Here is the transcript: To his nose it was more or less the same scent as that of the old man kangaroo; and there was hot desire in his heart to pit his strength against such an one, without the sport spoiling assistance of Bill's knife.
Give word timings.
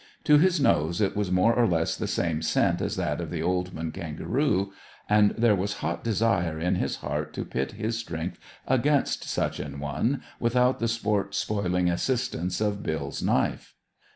To 0.23 0.39
his 0.39 0.59
nose 0.59 0.99
it 0.99 1.15
was 1.15 1.31
more 1.31 1.53
or 1.53 1.67
less 1.67 1.95
the 1.95 2.07
same 2.07 2.41
scent 2.41 2.81
as 2.81 2.95
that 2.95 3.21
of 3.21 3.29
the 3.29 3.43
old 3.43 3.71
man 3.71 3.91
kangaroo; 3.91 4.73
and 5.07 5.29
there 5.37 5.53
was 5.55 5.73
hot 5.73 6.03
desire 6.03 6.57
in 6.59 6.73
his 6.73 6.95
heart 7.05 7.33
to 7.33 7.45
pit 7.45 7.73
his 7.73 7.99
strength 7.99 8.39
against 8.67 9.25
such 9.25 9.59
an 9.59 9.79
one, 9.79 10.23
without 10.39 10.79
the 10.79 10.87
sport 10.87 11.35
spoiling 11.35 11.87
assistance 11.87 12.59
of 12.61 12.81
Bill's 12.81 13.21
knife. 13.21 13.75